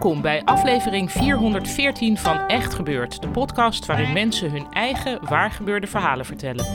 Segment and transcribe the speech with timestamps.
[0.00, 6.24] Welkom bij aflevering 414 van Echt Gebeurd, de podcast waarin mensen hun eigen waargebeurde verhalen
[6.24, 6.66] vertellen.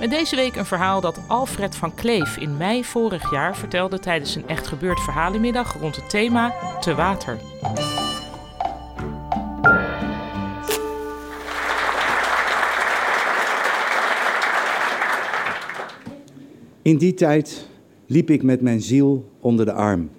[0.00, 4.34] Met deze week een verhaal dat Alfred van Kleef in mei vorig jaar vertelde tijdens
[4.34, 7.38] een Echt Gebeurd verhalenmiddag rond het thema Te Water.
[16.82, 17.68] In die tijd
[18.06, 20.10] liep ik met mijn ziel onder de arm.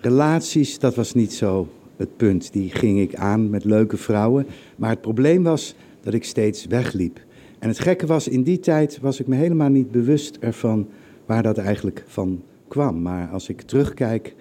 [0.00, 2.52] Relaties, dat was niet zo het punt.
[2.52, 4.46] Die ging ik aan met leuke vrouwen.
[4.76, 7.20] Maar het probleem was dat ik steeds wegliep.
[7.58, 10.88] En het gekke was, in die tijd was ik me helemaal niet bewust ervan
[11.26, 13.02] waar dat eigenlijk van kwam.
[13.02, 14.34] Maar als ik terugkijk,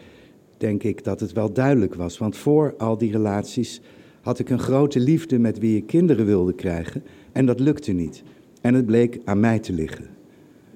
[0.57, 2.17] denk ik dat het wel duidelijk was.
[2.17, 3.81] Want voor al die relaties
[4.21, 7.03] had ik een grote liefde met wie ik kinderen wilde krijgen.
[7.31, 8.23] En dat lukte niet.
[8.61, 10.05] En het bleek aan mij te liggen.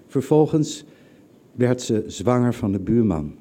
[0.08, 0.86] Vervolgens
[1.52, 3.40] werd ze zwanger van de buurman.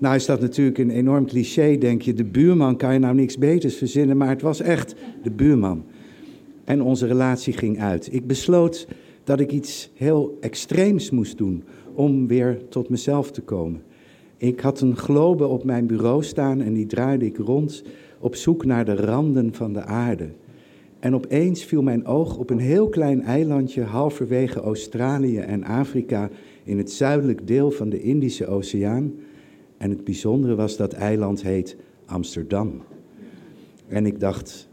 [0.00, 2.14] Nou is dat natuurlijk een enorm cliché, denk je.
[2.14, 5.84] De buurman kan je nou niks beters verzinnen, maar het was echt de buurman.
[6.64, 8.12] En onze relatie ging uit.
[8.12, 8.88] Ik besloot
[9.24, 13.82] dat ik iets heel extreems moest doen om weer tot mezelf te komen.
[14.36, 17.82] Ik had een globe op mijn bureau staan en die draaide ik rond
[18.18, 20.28] op zoek naar de randen van de aarde.
[20.98, 26.30] En opeens viel mijn oog op een heel klein eilandje halverwege Australië en Afrika
[26.64, 29.12] in het zuidelijk deel van de Indische Oceaan.
[29.80, 31.76] En het bijzondere was dat eiland heet
[32.06, 32.82] Amsterdam.
[33.88, 34.68] En ik dacht,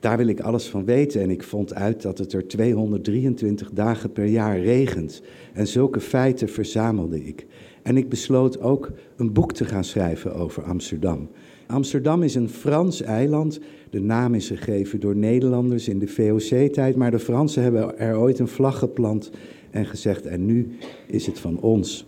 [0.00, 1.20] daar wil ik alles van weten.
[1.20, 5.22] En ik vond uit dat het er 223 dagen per jaar regent.
[5.52, 7.46] En zulke feiten verzamelde ik.
[7.82, 11.28] En ik besloot ook een boek te gaan schrijven over Amsterdam.
[11.66, 13.60] Amsterdam is een Frans eiland.
[13.90, 16.96] De naam is gegeven door Nederlanders in de VOC-tijd.
[16.96, 19.30] Maar de Fransen hebben er ooit een vlag geplant
[19.70, 22.06] en gezegd: en nu is het van ons.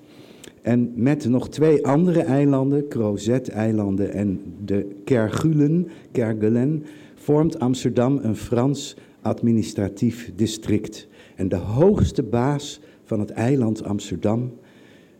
[0.63, 8.97] En met nog twee andere eilanden, Crozet-eilanden en de Kerguelen, Kerguelen, vormt Amsterdam een Frans
[9.23, 11.09] administratief district.
[11.37, 14.53] En de hoogste baas van het eiland Amsterdam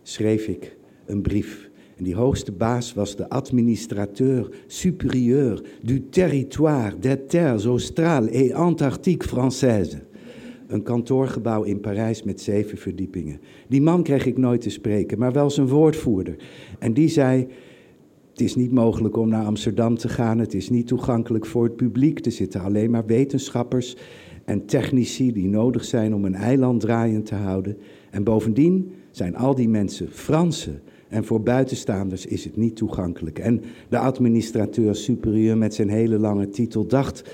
[0.03, 0.77] schreef ik
[1.07, 1.71] een brief.
[1.97, 9.29] En die hoogste baas was de administrateur supérieur du territoire des terres australes et antarctiques
[9.29, 9.97] françaises.
[10.69, 13.41] Een kantoorgebouw in Parijs met zeven verdiepingen.
[13.69, 16.37] Die man kreeg ik nooit te spreken, maar wel zijn woordvoerder.
[16.79, 17.47] En die zei:
[18.31, 21.77] Het is niet mogelijk om naar Amsterdam te gaan, het is niet toegankelijk voor het
[21.77, 22.27] publiek.
[22.27, 23.97] Er zitten alleen maar wetenschappers
[24.45, 27.77] en technici die nodig zijn om een eiland draaiend te houden.
[28.11, 30.81] En bovendien zijn al die mensen Fransen.
[31.09, 33.39] En voor buitenstaanders is het niet toegankelijk.
[33.39, 37.31] En de administrateur superieur met zijn hele lange titel dacht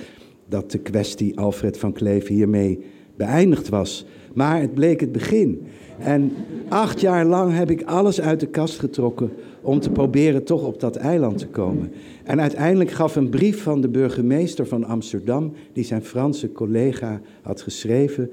[0.49, 2.79] dat de kwestie Alfred van Kleef hiermee
[3.17, 4.07] beëindigd was.
[4.35, 5.67] Maar het bleek het begin.
[5.99, 6.33] En
[6.69, 9.31] acht jaar lang heb ik alles uit de kast getrokken
[9.61, 11.93] om te proberen toch op dat eiland te komen.
[12.25, 17.61] En uiteindelijk gaf een brief van de burgemeester van Amsterdam, die zijn Franse collega had
[17.61, 18.31] geschreven,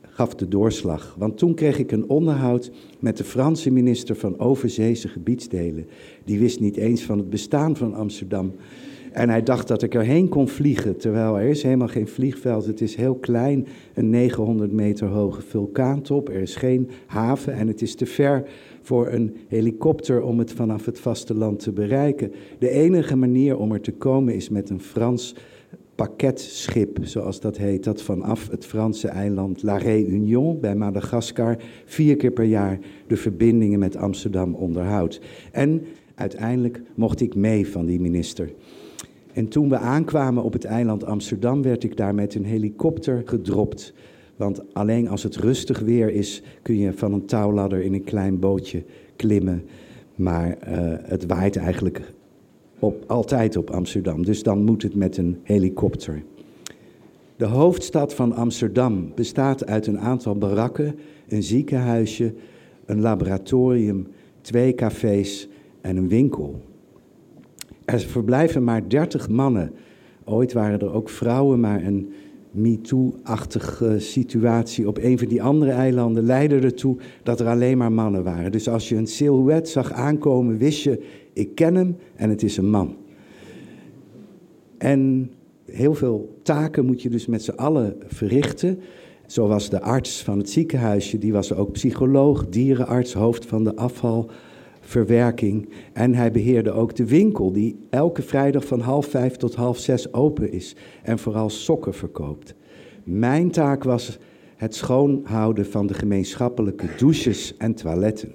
[0.00, 1.14] gaf de doorslag.
[1.18, 5.86] Want toen kreeg ik een onderhoud met de Franse minister van Overzeese Gebiedsdelen.
[6.24, 8.52] Die wist niet eens van het bestaan van Amsterdam.
[9.12, 12.66] En hij dacht dat ik erheen kon vliegen, terwijl er is helemaal geen vliegveld.
[12.66, 16.28] Het is heel klein, een 900 meter hoge vulkaantop.
[16.28, 18.48] Er is geen haven en het is te ver
[18.82, 22.32] voor een helikopter om het vanaf het vasteland te bereiken.
[22.58, 25.34] De enige manier om er te komen is met een Frans
[25.94, 32.30] pakketschip, zoals dat heet, dat vanaf het Franse eiland La Réunion bij Madagaskar vier keer
[32.30, 35.20] per jaar de verbindingen met Amsterdam onderhoudt.
[35.52, 35.82] En
[36.14, 38.52] uiteindelijk mocht ik mee van die minister.
[39.32, 43.94] En toen we aankwamen op het eiland Amsterdam, werd ik daar met een helikopter gedropt.
[44.36, 48.38] Want alleen als het rustig weer is, kun je van een touwladder in een klein
[48.38, 48.84] bootje
[49.16, 49.62] klimmen.
[50.14, 50.54] Maar uh,
[51.02, 52.12] het waait eigenlijk
[52.78, 54.24] op, altijd op Amsterdam.
[54.24, 56.22] Dus dan moet het met een helikopter.
[57.36, 60.94] De hoofdstad van Amsterdam bestaat uit een aantal barakken,
[61.28, 62.34] een ziekenhuisje,
[62.84, 64.06] een laboratorium,
[64.40, 65.48] twee cafés
[65.80, 66.60] en een winkel.
[67.92, 69.72] Er verblijven maar 30 mannen.
[70.24, 72.12] Ooit waren er ook vrouwen, maar een
[72.50, 78.24] MeToo-achtige situatie op een van die andere eilanden leidde ertoe dat er alleen maar mannen
[78.24, 78.52] waren.
[78.52, 81.02] Dus als je een silhouet zag aankomen, wist je,
[81.32, 82.96] ik ken hem en het is een man.
[84.78, 85.30] En
[85.64, 88.78] heel veel taken moet je dus met z'n allen verrichten.
[89.26, 93.76] Zo was de arts van het ziekenhuisje, die was ook psycholoog, dierenarts, hoofd van de
[94.80, 95.68] afvalverwerking.
[95.92, 100.12] En hij beheerde ook de winkel, die elke vrijdag van half vijf tot half zes
[100.12, 102.54] open is en vooral sokken verkoopt.
[103.04, 104.18] Mijn taak was
[104.56, 108.32] het schoonhouden van de gemeenschappelijke douches en toiletten.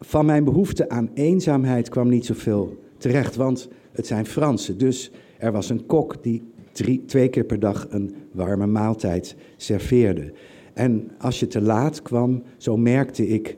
[0.00, 4.78] Van mijn behoefte aan eenzaamheid kwam niet zoveel terecht, want het zijn Fransen.
[4.78, 6.42] Dus er was een kok die
[6.72, 10.32] drie, twee keer per dag een warme maaltijd serveerde.
[10.74, 13.56] En als je te laat kwam, zo merkte ik,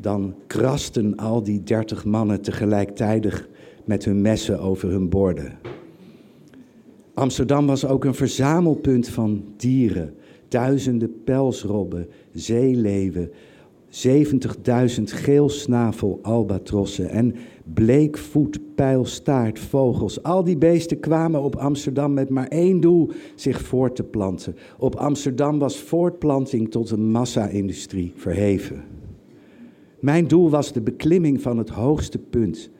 [0.00, 3.48] dan krasten al die dertig mannen tegelijkertijd
[3.84, 5.58] met hun messen over hun borden.
[7.14, 10.14] Amsterdam was ook een verzamelpunt van dieren.
[10.48, 13.30] Duizenden pelsrobben, zeeleeuwen,
[13.90, 17.34] 70.000 geelsnavel albatrossen en
[17.74, 20.22] bleekvoet, pijlstaart, vogels.
[20.22, 24.56] Al die beesten kwamen op Amsterdam met maar één doel, zich voort te planten.
[24.78, 28.99] Op Amsterdam was voortplanting tot een massa-industrie verheven.
[30.00, 32.70] Mijn doel was de beklimming van het hoogste punt,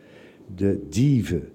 [0.57, 1.49] de dieven.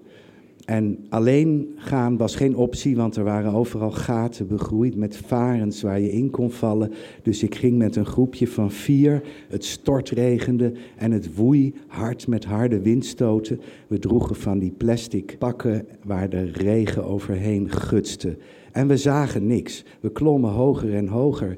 [0.64, 6.00] En alleen gaan was geen optie, want er waren overal gaten begroeid met varens waar
[6.00, 6.92] je in kon vallen.
[7.22, 9.22] Dus ik ging met een groepje van vier.
[9.48, 13.60] Het stortregende en het woei hard met harde windstoten.
[13.86, 18.36] We droegen van die plastic pakken waar de regen overheen gutste.
[18.72, 19.84] En we zagen niks.
[20.00, 21.56] We klommen hoger en hoger.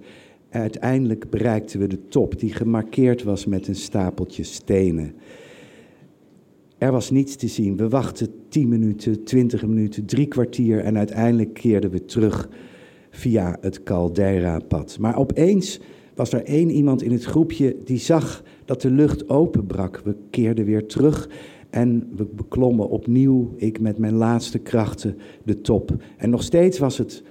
[0.51, 5.15] Uiteindelijk bereikten we de top, die gemarkeerd was met een stapeltje stenen.
[6.79, 7.77] Er was niets te zien.
[7.77, 12.49] We wachten 10 minuten, 20 minuten, drie kwartier en uiteindelijk keerden we terug
[13.11, 14.99] via het Caldera-pad.
[14.99, 15.81] Maar opeens
[16.15, 20.01] was er één iemand in het groepje die zag dat de lucht openbrak.
[20.05, 21.29] We keerden weer terug
[21.71, 26.03] en we beklommen opnieuw, ik met mijn laatste krachten, de top.
[26.17, 27.23] En nog steeds was het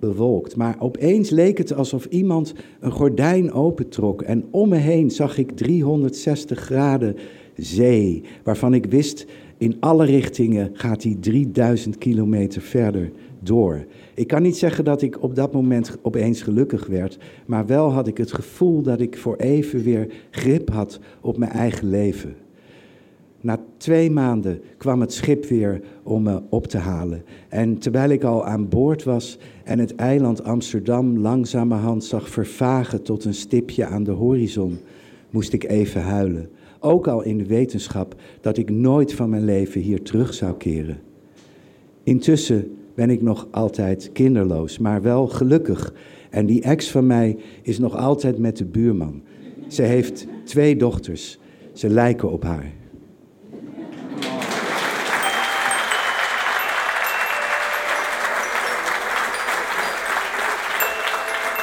[0.00, 5.38] bewolkt, maar opeens leek het alsof iemand een gordijn opentrok en om me heen zag
[5.38, 7.16] ik 360 graden
[7.56, 9.26] zee, waarvan ik wist
[9.58, 13.10] in alle richtingen gaat die 3000 kilometer verder
[13.40, 13.86] door.
[14.14, 18.06] Ik kan niet zeggen dat ik op dat moment opeens gelukkig werd, maar wel had
[18.06, 22.34] ik het gevoel dat ik voor even weer grip had op mijn eigen leven.
[23.40, 27.24] Na twee maanden kwam het schip weer om me op te halen.
[27.48, 33.24] En terwijl ik al aan boord was en het eiland Amsterdam langzamerhand zag vervagen tot
[33.24, 34.78] een stipje aan de horizon,
[35.30, 36.50] moest ik even huilen.
[36.80, 40.98] Ook al in de wetenschap dat ik nooit van mijn leven hier terug zou keren.
[42.02, 45.94] Intussen ben ik nog altijd kinderloos, maar wel gelukkig.
[46.30, 49.22] En die ex van mij is nog altijd met de buurman.
[49.68, 51.38] Ze heeft twee dochters.
[51.72, 52.72] Ze lijken op haar.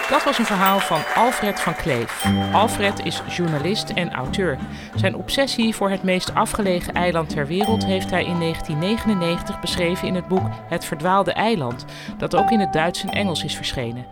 [0.09, 2.25] Dat was een verhaal van Alfred van Kleef.
[2.51, 4.57] Alfred is journalist en auteur.
[4.95, 10.15] Zijn obsessie voor het meest afgelegen eiland ter wereld heeft hij in 1999 beschreven in
[10.15, 11.85] het boek Het Verdwaalde Eiland,
[12.17, 14.05] dat ook in het Duits en Engels is verschenen.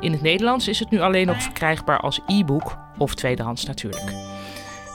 [0.00, 4.12] In het Nederlands is het nu alleen nog verkrijgbaar als e-book of tweedehands natuurlijk.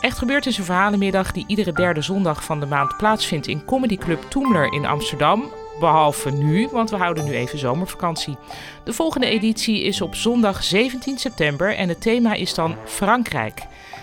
[0.01, 3.97] Echt gebeurd is een verhalenmiddag die iedere derde zondag van de maand plaatsvindt in Comedy
[3.97, 8.37] Club Toemler in Amsterdam Behalve nu, want we houden nu even zomervakantie.
[8.83, 13.61] De volgende editie is op zondag 17 september en het thema is dan Frankrijk.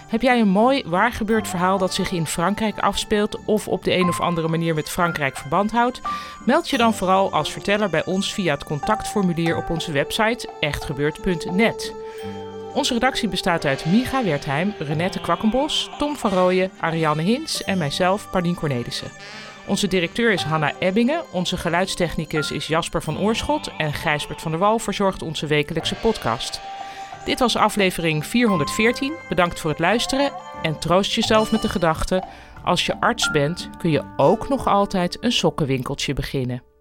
[0.09, 4.09] Heb jij een mooi waargebeurd verhaal dat zich in Frankrijk afspeelt of op de een
[4.09, 6.01] of andere manier met Frankrijk verband houdt?
[6.47, 11.95] Meld je dan vooral als verteller bij ons via het contactformulier op onze website echtgebeurd.net.
[12.75, 18.31] Onze redactie bestaat uit Miga Wertheim, Renette Kwakkenbos, Tom van Rooyen, Ariane Hins en mijzelf,
[18.31, 19.11] Pardien Cornelissen.
[19.67, 24.61] Onze directeur is Hanna Ebbingen, onze geluidstechnicus is Jasper van Oorschot en Gijsbert van der
[24.61, 26.61] Wal verzorgt onze wekelijkse podcast.
[27.25, 29.13] Dit was aflevering 414.
[29.29, 32.23] Bedankt voor het luisteren en troost jezelf met de gedachte:
[32.65, 36.74] als je arts bent, kun je ook nog altijd een sokkenwinkeltje beginnen.